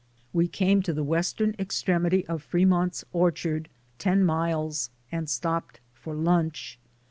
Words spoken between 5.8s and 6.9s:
for lunch.